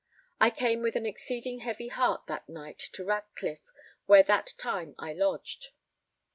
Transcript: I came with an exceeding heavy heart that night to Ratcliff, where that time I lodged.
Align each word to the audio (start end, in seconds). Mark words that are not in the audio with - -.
I 0.39 0.49
came 0.49 0.81
with 0.81 0.95
an 0.95 1.05
exceeding 1.05 1.59
heavy 1.59 1.89
heart 1.89 2.25
that 2.25 2.49
night 2.49 2.79
to 2.93 3.03
Ratcliff, 3.05 3.59
where 4.07 4.23
that 4.23 4.55
time 4.57 4.95
I 4.97 5.13
lodged. 5.13 5.67